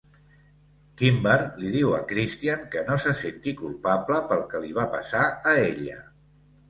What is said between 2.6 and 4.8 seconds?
que no se senti culpable pel que li